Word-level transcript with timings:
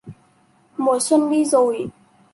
Mùa 0.77 0.99
xuân 0.99 1.29
đi 1.31 1.45
rồi 1.45 1.89